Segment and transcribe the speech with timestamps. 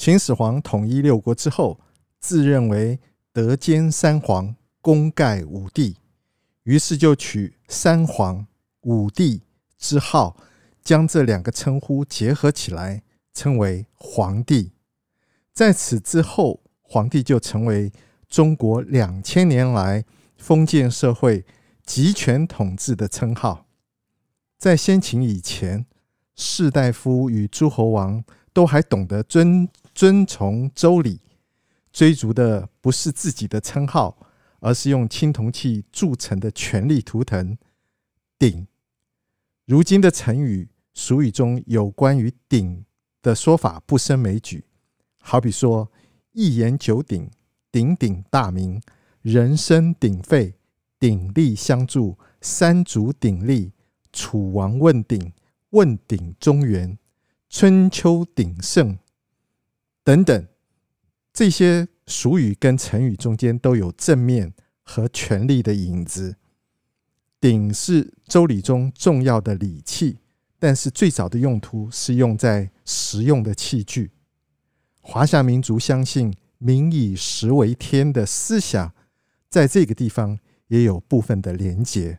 [0.00, 1.78] 秦始皇统一六国之后，
[2.20, 2.98] 自认为
[3.34, 5.98] 德兼三皇，功盖五帝，
[6.62, 8.46] 于是就取三皇
[8.84, 9.42] 五帝
[9.76, 10.38] 之号，
[10.82, 13.02] 将这两个称呼结合起来，
[13.34, 14.72] 称为皇帝。
[15.52, 17.92] 在此之后，皇帝就成为。
[18.26, 20.04] 中国两千年来
[20.38, 21.44] 封建社会
[21.84, 23.66] 集权统治的称号，
[24.56, 25.84] 在先秦以前，
[26.36, 29.68] 士大夫与诸侯王都还懂得尊
[30.00, 31.20] 遵从周礼，
[31.92, 34.16] 追逐的不是自己的称号，
[34.60, 37.58] 而是用青铜器铸成的权力图腾
[38.40, 38.66] “鼎”。
[39.68, 42.82] 如今的成语、俗语中有关于“鼎”
[43.20, 44.64] 的说法不胜枚举，
[45.18, 45.92] 好比说
[46.32, 47.30] “一言九鼎”。
[47.70, 48.80] 鼎鼎大名，
[49.20, 50.54] 人声鼎沸，
[50.98, 53.70] 鼎力相助，三足鼎立，
[54.14, 55.34] 楚王问鼎，
[55.72, 56.96] 问鼎中原，
[57.50, 58.98] 春秋鼎盛
[60.02, 60.46] 等等，
[61.32, 66.36] 这些俗语跟成语中间都有正面和权力的影子。
[67.40, 70.18] 鼎是周礼中重要的礼器，
[70.58, 74.10] 但是最早的用途是用在实用的器具。
[75.00, 76.34] 华夏民族相信。
[76.62, 78.92] 民以食为天的思想，
[79.48, 82.18] 在这个地方也有部分的连结。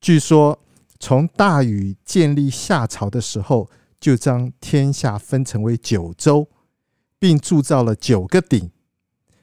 [0.00, 0.62] 据说，
[1.00, 3.68] 从大禹建立夏朝的时候，
[3.98, 6.48] 就将天下分成为九州，
[7.26, 8.70] 并铸造了九个鼎，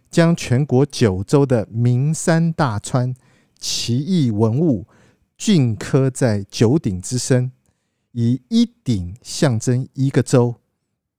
[0.09, 3.13] 将全国九州的名山大川、
[3.59, 4.87] 奇异文物
[5.37, 7.51] 镌刻在九鼎之身，
[8.13, 10.55] 以一鼎象征一个州。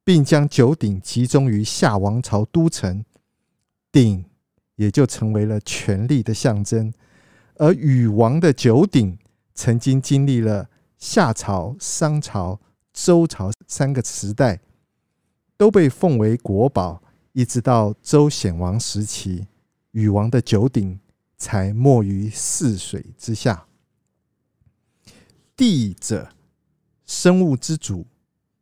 [0.02, 3.04] 并将九鼎集中于夏王朝都城，
[3.92, 4.24] 鼎
[4.76, 6.90] 也就成为了权力的象征。
[7.56, 9.18] 而禹王的九鼎
[9.54, 12.58] 曾经经历了夏朝、商朝、
[12.94, 14.60] 周朝三个时代，
[15.56, 19.46] 都被奉为国宝，一直到周显王时期，
[19.92, 20.98] 禹王的九鼎
[21.36, 23.66] 才没于泗水之下。
[25.56, 26.30] 帝者，
[27.06, 28.06] 生物之主，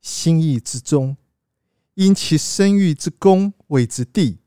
[0.00, 1.16] 心意之宗。
[1.94, 4.38] 因其生育之功谓之帝，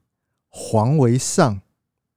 [0.50, 1.62] 皇为上，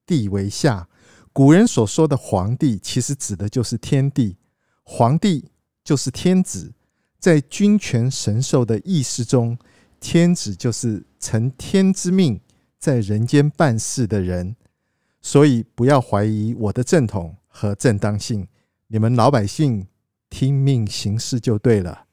[0.06, 0.88] 帝为下。
[1.34, 4.38] 古人所说的皇帝，其实指的就是天帝。
[4.82, 5.50] 皇帝
[5.84, 6.72] 就是天子，
[7.18, 9.58] 在君权神授的意识中，
[10.00, 12.40] 天子就是承天之命，
[12.78, 14.56] 在人间办事的人。
[15.20, 18.46] 所以不要怀疑我的正统和正当性，
[18.86, 19.86] 你们老百姓
[20.30, 22.06] 听命行事就对了。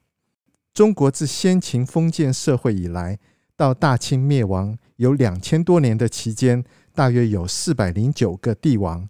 [0.73, 3.19] 中国自先秦封建社会以来，
[3.55, 9.07] 到大清灭亡有两千多年的期间，大约有四百零九个帝王。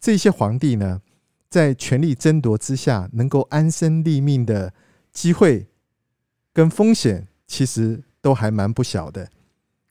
[0.00, 1.02] 这些皇帝呢，
[1.50, 4.72] 在权力争夺之下，能够安身立命的
[5.12, 5.66] 机会
[6.52, 9.30] 跟风险，其实都还蛮不小的。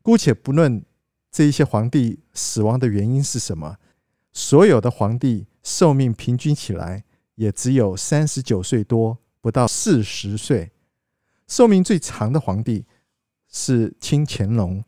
[0.01, 0.83] 姑且不论
[1.29, 3.77] 这一些皇帝死亡的原因是什么，
[4.33, 7.03] 所有的皇帝寿命平均起来
[7.35, 10.71] 也只有三十九岁多，不到四十岁。
[11.47, 12.85] 寿命最长的皇帝
[13.49, 14.83] 是清乾隆，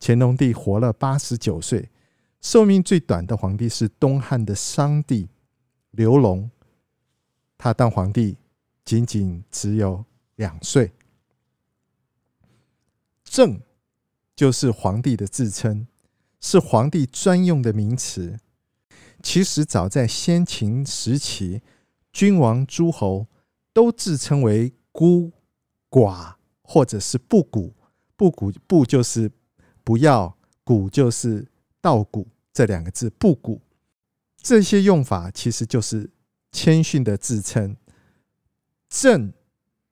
[0.00, 1.88] 乾隆帝活了八十九岁。
[2.40, 5.28] 寿命最短的皇帝是东汉的商帝
[5.92, 6.50] 刘隆，
[7.56, 8.36] 他当皇帝
[8.84, 10.04] 仅仅只有
[10.34, 10.92] 两岁。
[13.32, 13.62] 正
[14.36, 15.86] 就是皇帝的自称，
[16.38, 18.38] 是皇帝专用的名词。
[19.22, 21.62] 其实早在先秦时期，
[22.12, 23.26] 君王诸侯
[23.72, 25.32] 都自称为孤。
[25.88, 27.74] 寡或者是不古，
[28.16, 29.30] 不古不就是
[29.82, 31.46] 不要，古就是
[31.80, 33.62] 稻谷这两个字，不古
[34.36, 36.10] 这些用法其实就是
[36.50, 37.76] 谦逊的自称。
[38.90, 39.32] 正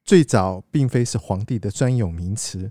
[0.04, 2.70] 最早并非是皇帝的专有名词，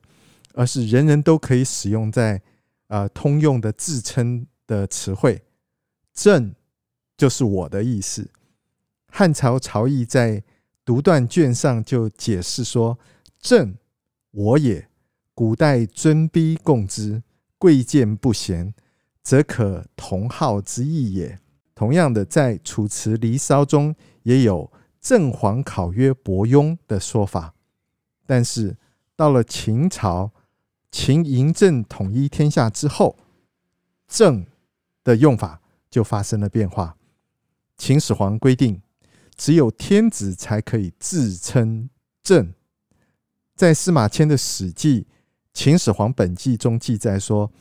[0.54, 2.42] 而是人人都可以使用在
[2.88, 5.44] 呃通用的自称的词汇。
[6.14, 6.54] 正
[7.18, 8.30] 就是我的意思。
[9.08, 10.44] 汉朝曹魏在
[10.84, 12.98] 独断卷上就解释说。
[13.42, 13.78] 正
[14.32, 14.90] 我也，
[15.34, 17.24] 古代尊卑共之，
[17.58, 18.74] 贵贱不嫌，
[19.24, 21.40] 则可同号之意也。
[21.74, 24.70] 同样的，在《楚辞·离骚》中也有
[25.00, 27.56] “正黄考曰伯庸”的说法。
[28.26, 28.76] 但是
[29.16, 30.34] 到了秦朝，
[30.92, 33.18] 秦嬴政统一天下之后
[34.08, 34.46] ，“政”
[35.04, 36.98] 的用法就发生了变化。
[37.78, 38.82] 秦始皇规定，
[39.36, 41.90] 只有天子才可以自称
[42.24, 42.54] “政”。
[43.56, 45.02] 在司马迁的《史记·
[45.54, 47.52] 秦始皇本纪》中记载说：“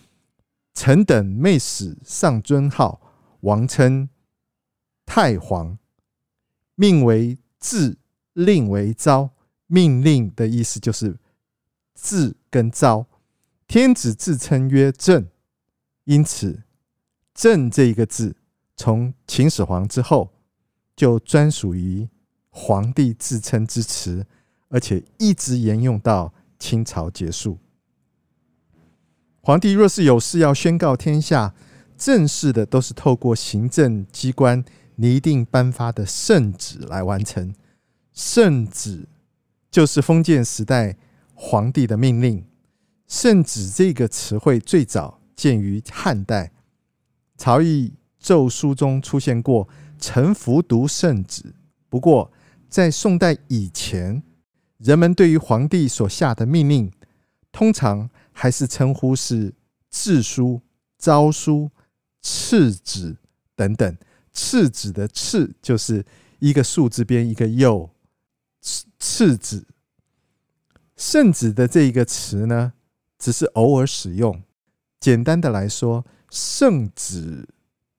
[0.75, 3.01] 臣等昧使上尊号，
[3.41, 4.09] 王称
[5.05, 5.79] 太皇，
[6.75, 7.99] 命为制，
[8.33, 9.31] 令为昭。
[9.71, 11.19] 命令的意思就是
[11.95, 13.07] 制跟昭。
[13.69, 15.29] 天子自称曰正，
[16.05, 16.63] 因此
[17.35, 18.35] ‘正’这一个字，
[18.75, 20.33] 从秦始皇之后
[20.97, 22.09] 就专属于
[22.49, 24.27] 皇帝自称之词，
[24.69, 27.59] 而且一直沿用到清朝结束。
[29.43, 31.55] 皇帝若是有事要宣告天下，
[31.99, 34.65] 正式的都是透过行政机关
[34.97, 37.55] 拟定颁发的圣旨来完成。
[38.15, 39.07] 圣旨
[39.71, 40.97] 就是封建时代
[41.35, 42.47] 皇帝的命令。
[43.09, 46.53] 圣旨这个词汇最早见于汉代，
[47.39, 49.67] 曹魏奏书中出现过
[49.99, 51.55] “臣服读圣旨”。
[51.89, 52.31] 不过，
[52.69, 54.23] 在宋代以前，
[54.77, 56.93] 人们对于皇帝所下的命令，
[57.51, 59.55] 通常还是称呼是
[59.91, 60.61] 制书、
[60.99, 61.71] 诏书、
[62.23, 63.17] 敕旨
[63.57, 63.97] 等等。
[64.35, 66.05] 敕旨的“敕”就是
[66.41, 67.91] 一个竖字边一个又，
[69.01, 69.65] 敕旨。
[70.95, 72.75] 圣旨的这一个词呢，
[73.19, 74.43] 只是偶尔使用。
[75.01, 77.49] 简单的来说，圣旨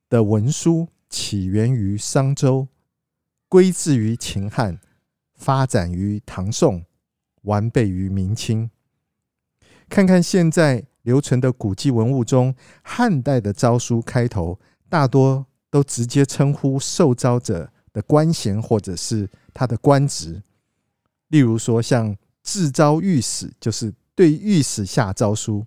[0.10, 2.68] 的文书起源于商周，
[3.48, 4.80] 归自于秦汉，
[5.36, 6.84] 发展于唐宋，
[7.44, 8.70] 完备于明清。
[9.88, 20.44] 看看现在留存的古籍文物中，汉代的诏书开头大多都直接称呼受诏者的官衔或者是他的官职，
[21.30, 23.94] 例如说像制诏御史，就是。
[24.20, 25.66] 对御史下诏书，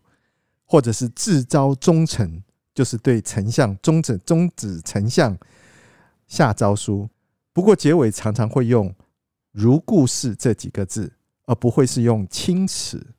[0.66, 2.44] 或者是自招忠臣，
[2.74, 5.34] 就是对丞相、中子、中子丞相
[6.26, 7.08] 下诏书。
[7.54, 8.94] 不过结尾常常会用
[9.52, 11.14] “如故事”这几个字，
[11.46, 13.14] 而不会是用“钦此”。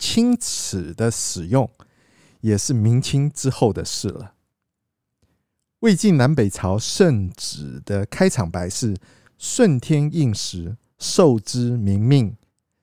[0.00, 1.70] 钦此的使用
[2.40, 4.32] 也是明清之后的事了。
[5.80, 8.96] 魏晋南北朝圣旨的开场白是
[9.36, 12.34] “顺天应时，受之明命”。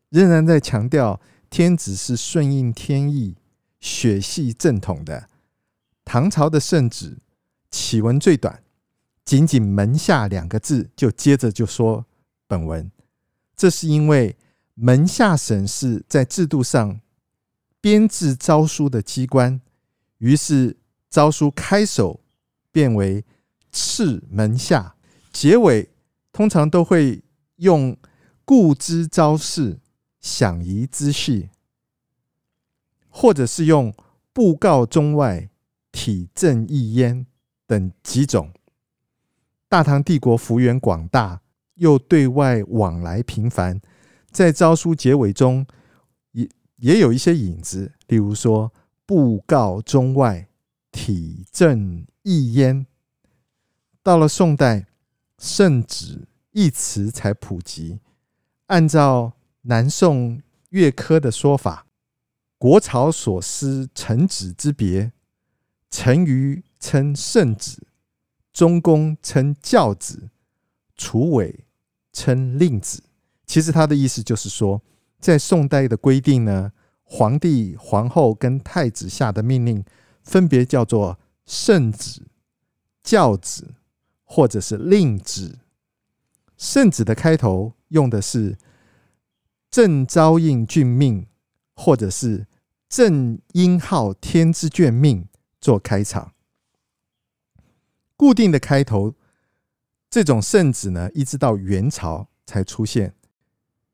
[0.09, 1.19] 仍然在强调
[1.50, 3.36] 天子是顺应天意、
[3.80, 5.30] 血系正统的。
[6.06, 7.18] 唐朝的圣旨
[7.69, 8.63] 起文最短，
[9.25, 12.06] 仅仅“门下”两个字，就接着就说
[12.48, 12.89] 本文。
[13.56, 14.38] 这是因为
[14.75, 17.01] 门下省是在制度上
[17.81, 19.60] 编制诏书的机关，
[20.19, 20.77] 于是
[21.10, 22.21] 诏书开首
[22.71, 23.25] 变为
[23.74, 24.95] “敕门下”，
[25.33, 25.89] 结尾
[26.31, 27.21] 通常都会
[27.57, 27.98] 用
[28.45, 29.80] “故知招事”。
[30.19, 31.49] 享仪之序，
[33.09, 33.93] 或者是用
[34.33, 35.49] 布告中外、
[35.91, 37.25] 体正意焉
[37.65, 38.51] 等几种。
[39.69, 41.41] 大唐帝国幅员广大，
[41.75, 43.79] 又对外往来频繁，
[44.31, 45.65] 在诏书结尾中
[46.31, 48.73] 也也有一些影子，例如说
[49.05, 50.47] 布告中外、
[50.91, 52.86] 体正意焉。
[54.03, 54.88] 到了宋代，
[55.38, 58.00] 圣旨一词才普及，
[58.65, 59.37] 按照。
[59.69, 61.88] 南宋岳珂的说法
[62.57, 65.12] ：“国朝所思臣子之别，
[65.91, 67.86] 臣于称圣旨，
[68.53, 70.29] 中宫称教子，
[70.95, 71.65] 楚伟
[72.13, 73.03] 称令旨。”
[73.45, 74.81] 其实他的意思就是说，
[75.19, 76.71] 在宋代的规定呢，
[77.03, 79.83] 皇帝、皇后跟太子下的命令，
[80.24, 82.21] 分别叫做圣旨、
[83.03, 83.65] 教旨
[84.24, 85.59] 或者是令旨。
[86.55, 88.57] 圣旨的开头用的是。
[89.69, 91.27] 朕昭应俊命，
[91.75, 92.47] 或者是
[92.89, 95.27] 朕因号天之眷命
[95.59, 96.33] 做开场。
[98.15, 99.13] 固定的开头，
[100.09, 103.13] 这种圣旨呢，一直到元朝才出现。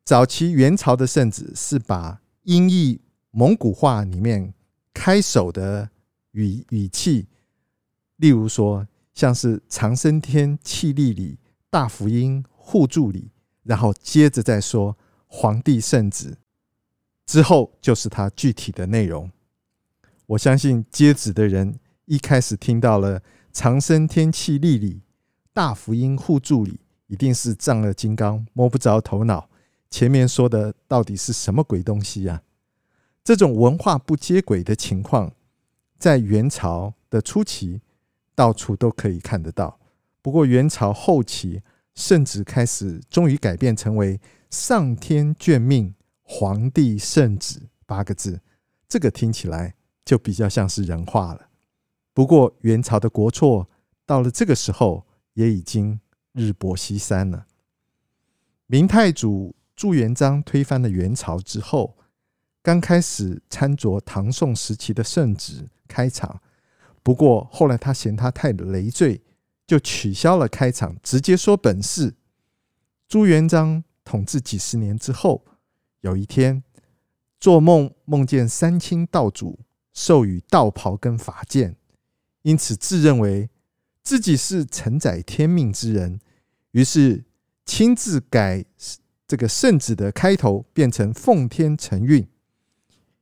[0.05, 3.01] 早期元朝的圣旨是把音译
[3.31, 4.53] 蒙古话里面
[4.93, 5.89] 开首的
[6.31, 7.27] 语语气，
[8.17, 11.39] 例如说像是长生天气力里、
[11.69, 13.31] 大福音护助里，
[13.63, 14.95] 然后接着再说。
[15.35, 16.37] 皇帝圣旨
[17.25, 19.31] 之后就是他具体的内容。
[20.27, 23.19] 我相信接旨的人一开始听到了
[23.51, 25.01] “长生天契莅里
[25.51, 29.49] ”“大福音护助里”，一定是胀了金刚，摸不着头脑。
[29.89, 32.43] 前面说的到底是什么鬼东西呀？
[33.23, 35.33] 这种文化不接轨的情况，
[35.97, 37.81] 在元朝的初期
[38.35, 39.79] 到处都可以看得到。
[40.21, 41.63] 不过元朝后期
[41.95, 44.19] 圣旨开始终于改变成为
[44.49, 48.41] 上天眷命，皇帝圣旨八个字，
[48.87, 51.49] 这个听起来就比较像是人话了。
[52.13, 53.69] 不过元朝的国错
[54.05, 55.99] 到了这个时候也已经
[56.33, 57.47] 日薄西山了。
[58.67, 61.97] 明太祖朱元璋推翻了元朝之后，
[62.61, 66.41] 刚开始参酌唐宋时期的圣旨开场，
[67.01, 69.21] 不过后来他嫌他太累赘，
[69.65, 72.15] 就取消了开场，直接说本事。
[73.07, 75.45] 朱元璋统治几十年之后，
[76.01, 76.63] 有一天
[77.39, 79.59] 做梦梦见三清道祖
[79.93, 81.75] 授予道袍跟法剑，
[82.41, 83.49] 因此自认为
[84.01, 86.19] 自己是承载天命之人，
[86.71, 87.23] 于是
[87.65, 88.65] 亲自改
[89.27, 92.27] 这个圣旨的开头，变成奉天承运，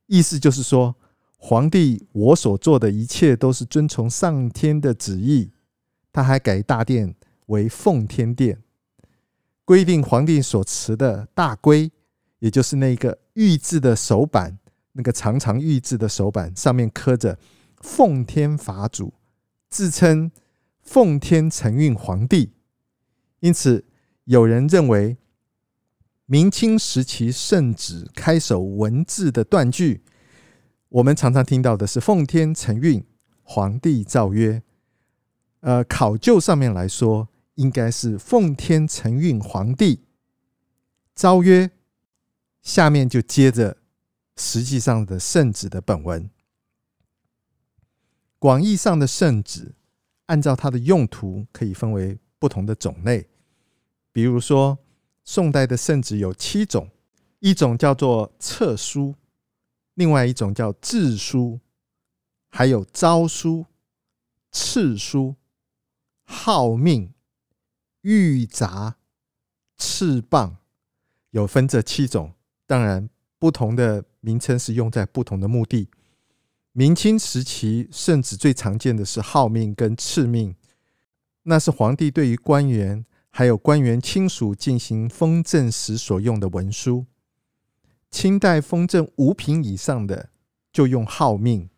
[0.06, 0.96] 意思就是说，
[1.36, 5.52] 皇帝我所做的一切都是遵从上天的旨意。
[6.12, 7.14] 他还改大殿
[7.46, 8.62] 为奉天殿，
[9.64, 11.90] 规定皇帝所持的大圭，
[12.40, 14.58] 也就是那个玉制的手板，
[14.92, 17.38] 那个长长玉制的手板上面刻着
[17.80, 19.14] “奉天法祖”，
[19.70, 20.30] 自称
[20.82, 22.52] 奉天承运皇帝。
[23.40, 23.84] 因此，
[24.24, 25.16] 有人认为，
[26.26, 30.02] 明清时期圣旨开首文字的断句，
[30.90, 33.04] 我们常常听到的是“奉天承运，
[33.42, 34.62] 皇帝诏曰”。
[35.62, 40.00] 呃，考究上面来说，应该是奉天承运皇帝
[41.14, 41.70] 诏曰，
[42.62, 43.76] 下面就接着
[44.36, 46.28] 实际上的圣旨的本文。
[48.40, 49.76] 广义上的圣旨，
[50.26, 53.28] 按照它的用途可以分为不同的种类。
[54.10, 54.76] 比如说，
[55.22, 56.90] 宋代的圣旨有七种，
[57.38, 59.14] 一种叫做册书，
[59.94, 61.60] 另外一种叫制书，
[62.48, 63.66] 还有诏书、
[64.50, 65.36] 敕书。
[66.32, 67.12] 号命、
[68.02, 68.96] 諭札、
[69.78, 70.54] 敕摃，
[71.30, 72.32] 有分这七种。
[72.66, 75.90] 当然，不同的名称是用在不同的目的。
[76.72, 80.56] 明清时期，圣旨最常见的是号命跟敕命，
[81.42, 87.04] 那是皇帝对于官员还有官员亲属进行封赠时所用的文书。
[88.10, 90.30] 清代封赠五品以上的，
[90.72, 91.68] 就用号命。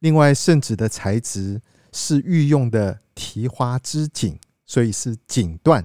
[0.00, 3.00] 另外，圣旨的材质是御用的。
[3.12, 5.84] 提花织锦，所以是锦缎，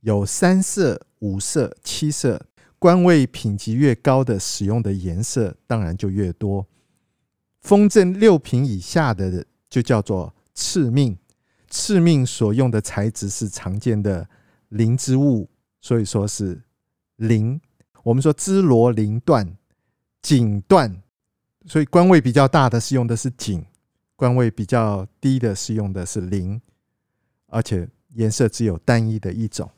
[0.00, 2.44] 有三色、五色、七色。
[2.80, 6.66] 官位品级越高的，使用的颜色当然就越多。
[7.60, 11.16] 封赠六品以下的，就叫做敕命。
[11.70, 14.28] 敕命所用的材质是常见的
[14.70, 15.48] 綾织物，
[15.80, 16.60] 所以说是
[17.18, 17.60] 綾。
[18.02, 19.54] 我们说织罗绫缎，
[20.20, 20.96] 锦缎，
[21.66, 23.64] 所以官位比较大的是用的是锦。
[24.16, 26.60] 官位比较低的是用的是零，
[27.46, 29.70] 而且颜色只有单一的一种。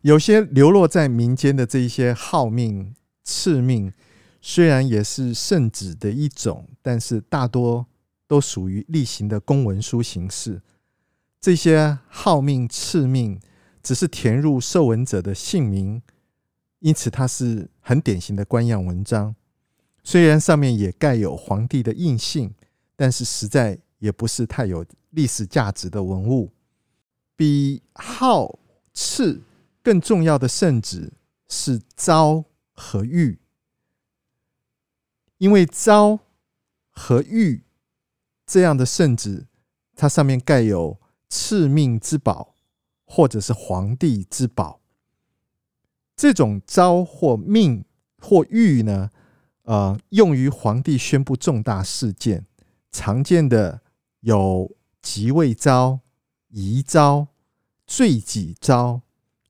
[0.00, 3.92] 有些流落在民间的这一些号命、敕命，
[4.40, 7.86] 虽然也是圣旨的一种，但是大多
[8.26, 10.60] 都属于例行的公文书形式。
[11.40, 13.40] 这些号命、敕命
[13.82, 16.02] 只是填入受文者的姓名，
[16.80, 19.36] 因此它是很典型的官样文章。
[20.02, 22.52] 虽然上面也盖有皇帝的印信，
[22.96, 26.50] 但是实在也不是太有历史价值的文物。
[27.36, 28.58] 比号
[28.94, 29.40] 敕
[29.82, 31.12] 更重要的圣旨
[31.48, 33.38] 是诏和玉，
[35.38, 36.18] 因为诏
[36.90, 37.64] 和玉
[38.46, 39.46] 这样的圣旨，
[39.94, 42.54] 它上面盖有赐命之宝，
[43.04, 44.80] 或者是皇帝之宝。
[46.14, 47.84] 这种诏或命
[48.18, 49.10] 或玉呢？
[49.62, 52.46] 呃，用于皇帝宣布重大事件，
[52.90, 53.80] 常见的
[54.20, 56.00] 有即位诏、
[56.48, 57.28] 移诏、
[57.86, 59.02] 罪己诏、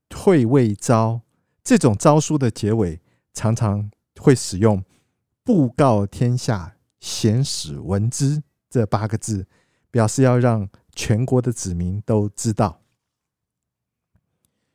[0.08, 1.22] 退位诏。
[1.64, 3.00] 这种诏书的结尾
[3.32, 3.90] 常常
[4.20, 4.84] 会使用
[5.44, 9.46] “布告天下，显使闻之”这八个字，
[9.90, 12.80] 表示要让全国的子民都知道。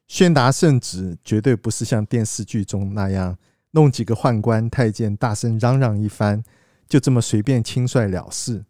[0.08, 3.38] 宣达圣旨绝对不是像电视剧中那样。
[3.78, 6.44] 弄几个宦官太监大声嚷嚷一番，
[6.90, 8.66] 就这么随便轻率了事。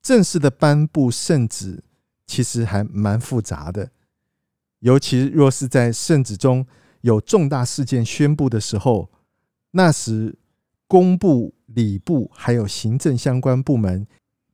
[0.00, 1.82] 正式的颁布圣旨，
[2.24, 3.90] 其实还蛮复杂的。
[4.78, 6.64] 尤其若是在圣旨中
[7.00, 9.10] 有重大事件宣布的时候，
[9.72, 10.38] 那时
[10.86, 14.06] 工部、礼部还有行政相关部门，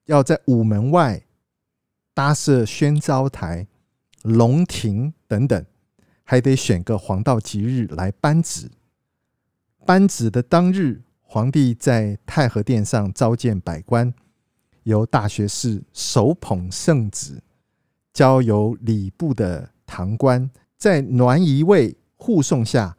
[0.07, 1.23] 要在午门外
[2.15, 3.67] 搭设宣召台、
[4.23, 5.67] 龙庭等等，
[6.25, 8.71] 还得选个黄道吉日来颁旨。
[9.89, 14.13] 颁旨的当日，皇帝在太和殿上召见百官，
[14.83, 17.43] 由大学士手捧圣旨，
[18.13, 22.99] 交由礼部的堂官在栾仪卫护送下，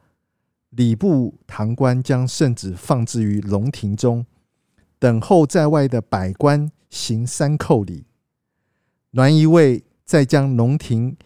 [0.70, 4.26] 礼部堂官将圣旨放置于龙庭中，
[4.98, 8.04] 等候在外的百官行三叩礼。
[9.12, 11.16] 栾仪卫再将龙庭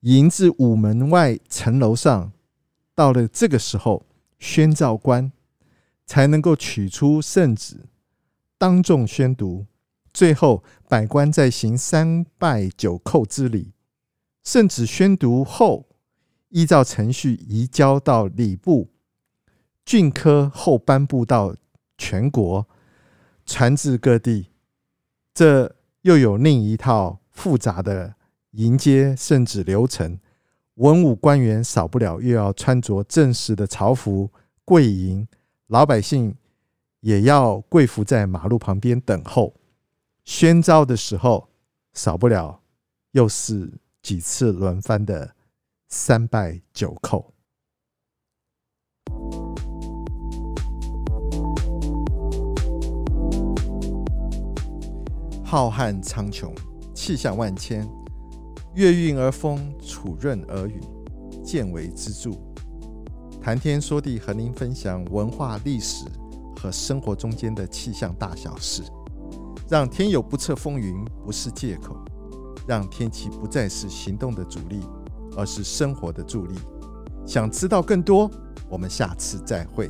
[0.00, 2.32] 迎至午门外城楼上。
[2.94, 4.06] 到了这个时候，
[4.38, 5.32] 宣诏官
[6.06, 7.86] 才能够取出圣旨，
[8.58, 9.66] 当众宣读。
[10.12, 13.72] 最后，百官再行三拜九叩之礼。
[14.44, 15.88] 圣旨宣读后，
[16.50, 18.90] 依照程序移交到礼部，
[19.84, 21.56] 镌刻后颁布到
[21.98, 22.68] 全国，
[23.44, 24.50] 传至各地。
[25.32, 28.14] 这又有另一套复杂的
[28.52, 30.20] 迎接圣旨流程。
[30.76, 34.28] 文武官员少不了又要穿着正式的朝服
[34.64, 35.28] 跪迎，
[35.68, 36.34] 老百姓
[36.98, 39.54] 也要跪伏在马路旁边等候。
[40.24, 41.48] 宣召的时候，
[41.92, 42.60] 少不了
[43.12, 45.36] 又是几次轮番的
[45.86, 47.24] 三拜九叩。
[55.44, 56.52] 浩瀚苍穹，
[56.94, 57.88] 气象万千。
[58.74, 60.80] 月晕而风，础润而雨，
[61.44, 62.36] 见为支柱。
[63.40, 66.04] 谈天说地，和您分享文化、历史
[66.56, 68.82] 和生活中间的气象大小事，
[69.68, 71.96] 让天有不测风云不是借口，
[72.66, 74.80] 让天气不再是行动的阻力，
[75.36, 76.56] 而是生活的助力。
[77.24, 78.28] 想知道更多，
[78.68, 79.88] 我们下次再会。